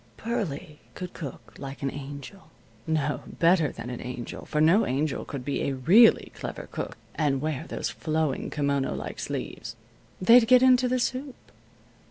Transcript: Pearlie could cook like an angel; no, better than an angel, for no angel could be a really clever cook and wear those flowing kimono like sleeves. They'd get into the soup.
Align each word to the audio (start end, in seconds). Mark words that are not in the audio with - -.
Pearlie 0.17 0.79
could 0.95 1.13
cook 1.13 1.53
like 1.59 1.83
an 1.83 1.91
angel; 1.91 2.49
no, 2.87 3.21
better 3.27 3.71
than 3.71 3.91
an 3.91 4.01
angel, 4.01 4.45
for 4.45 4.59
no 4.59 4.83
angel 4.87 5.23
could 5.25 5.45
be 5.45 5.61
a 5.61 5.73
really 5.75 6.31
clever 6.33 6.67
cook 6.71 6.97
and 7.13 7.39
wear 7.39 7.65
those 7.67 7.91
flowing 7.91 8.49
kimono 8.49 8.95
like 8.95 9.19
sleeves. 9.19 9.75
They'd 10.19 10.47
get 10.47 10.63
into 10.63 10.87
the 10.87 10.97
soup. 10.97 11.35